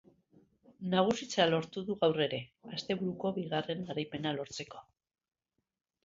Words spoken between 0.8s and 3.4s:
Nagusitzea lortu du gaur ere, asteburuko